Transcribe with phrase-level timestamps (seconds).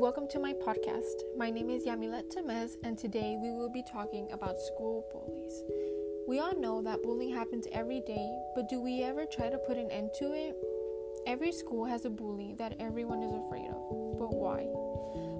[0.00, 1.24] welcome to my podcast.
[1.36, 5.62] My name is Yamilet Temez, and today we will be talking about school bullies.
[6.26, 9.76] We all know that bullying happens every day, but do we ever try to put
[9.76, 10.56] an end to it?
[11.26, 14.62] Every school has a bully that everyone is afraid of, but why?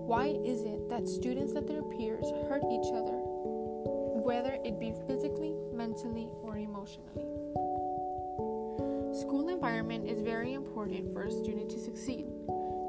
[0.05, 3.17] Why is it that students and their peers hurt each other,
[4.21, 7.25] whether it be physically, mentally, or emotionally?
[9.19, 12.27] School environment is very important for a student to succeed.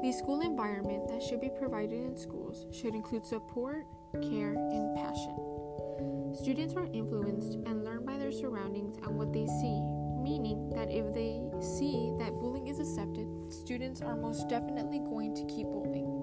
[0.02, 3.86] The school environment that should be provided in schools should include support,
[4.20, 6.34] care, and passion.
[6.34, 9.78] Students are influenced and learn by their surroundings and what they see,
[10.20, 15.44] meaning that if they see that bullying is accepted, students are most definitely going to
[15.44, 16.18] keep bullying.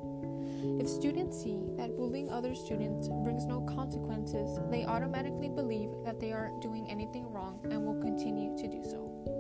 [0.82, 6.34] If students see that bullying other students brings no consequences, they automatically believe that they
[6.34, 9.39] aren't doing anything wrong and will continue to do so.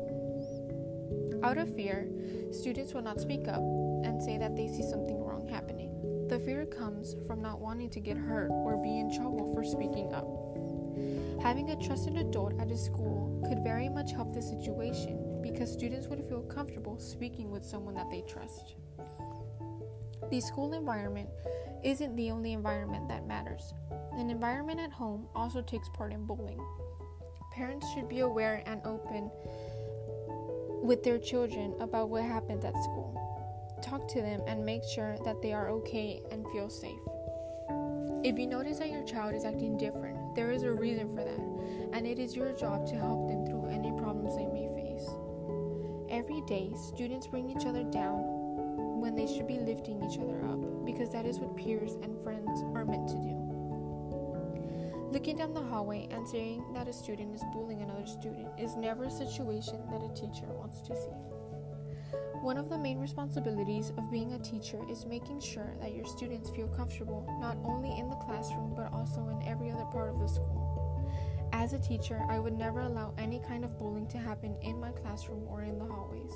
[1.42, 2.08] Out of fear,
[2.52, 3.62] students will not speak up
[4.04, 6.28] and say that they see something wrong happening.
[6.28, 10.14] The fear comes from not wanting to get hurt or be in trouble for speaking
[10.14, 10.28] up.
[11.42, 16.08] Having a trusted adult at a school could very much help the situation because students
[16.08, 18.76] would feel comfortable speaking with someone that they trust.
[20.30, 21.30] The school environment
[21.84, 23.74] isn't the only environment that matters.
[24.12, 26.60] An environment at home also takes part in bullying.
[27.54, 29.32] Parents should be aware and open
[30.82, 33.16] with their children about what happened at school.
[33.82, 37.00] Talk to them and make sure that they are okay and feel safe.
[38.24, 41.40] If you notice that your child is acting different, there is a reason for that,
[41.94, 45.08] and it is your job to help them through any problems they may face.
[46.10, 50.86] Every day, students bring each other down when they should be lifting each other up
[50.86, 53.29] because that is what peers and friends are meant to do.
[55.12, 59.06] Looking down the hallway and saying that a student is bullying another student is never
[59.06, 61.18] a situation that a teacher wants to see.
[62.44, 66.52] One of the main responsibilities of being a teacher is making sure that your students
[66.52, 70.28] feel comfortable not only in the classroom but also in every other part of the
[70.28, 71.10] school.
[71.54, 74.92] As a teacher, I would never allow any kind of bullying to happen in my
[74.92, 76.32] classroom or in the hallways.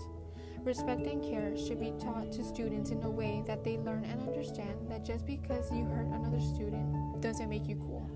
[0.63, 4.19] Respect and care should be taught to students in a way that they learn and
[4.21, 8.09] understand that just because you hurt another student doesn't make you cool.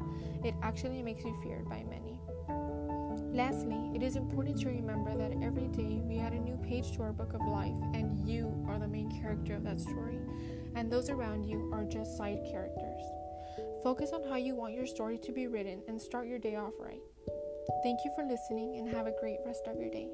[0.47, 2.21] It actually makes you feared by many.
[3.35, 7.01] Lastly, it is important to remember that every day we add a new page to
[7.01, 10.19] our book of life, and you are the main character of that story,
[10.73, 13.01] and those around you are just side characters.
[13.83, 16.75] Focus on how you want your story to be written and start your day off
[16.79, 17.01] right.
[17.83, 20.07] Thank you for listening and have a great rest of your day.